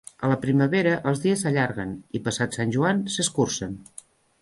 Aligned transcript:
A 0.27 0.29
la 0.29 0.37
primavera 0.45 0.93
els 1.11 1.21
dies 1.27 1.45
s'allarguen 1.45 1.93
i, 2.19 2.25
passat 2.31 2.61
Sant 2.61 2.77
Joan, 2.79 3.07
s'escurcen. 3.19 3.81